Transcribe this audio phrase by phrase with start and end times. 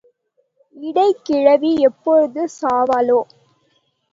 [0.75, 3.19] இடைக் கிழவி எப்போது சாவாளோ?